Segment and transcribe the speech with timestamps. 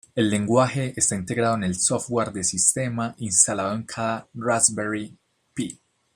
[0.15, 5.15] El lenguaje está integrado en el software de sistema instalado en cada Raspberry
[5.53, 5.79] Pi.